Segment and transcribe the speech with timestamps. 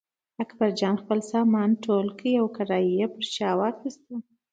[0.43, 4.01] اکبرجان خپل سامان ټول کړ او کړایی یې پر شا واخیست.